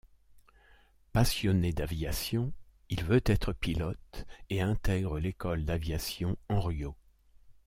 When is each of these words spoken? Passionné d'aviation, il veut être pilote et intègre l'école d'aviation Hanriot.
Passionné 1.13 1.73
d'aviation, 1.73 2.51
il 2.89 3.03
veut 3.03 3.21
être 3.23 3.53
pilote 3.53 4.25
et 4.49 4.59
intègre 4.59 5.19
l'école 5.19 5.63
d'aviation 5.63 6.39
Hanriot. 6.49 6.95